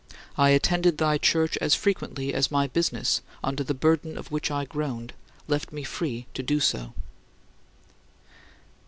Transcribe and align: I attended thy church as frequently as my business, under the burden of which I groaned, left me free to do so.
I 0.35 0.49
attended 0.49 0.97
thy 0.97 1.19
church 1.19 1.57
as 1.57 1.75
frequently 1.75 2.33
as 2.33 2.49
my 2.49 2.65
business, 2.65 3.21
under 3.43 3.63
the 3.63 3.75
burden 3.75 4.17
of 4.17 4.31
which 4.31 4.49
I 4.49 4.65
groaned, 4.65 5.13
left 5.47 5.71
me 5.71 5.83
free 5.83 6.25
to 6.33 6.41
do 6.41 6.59
so. 6.59 6.95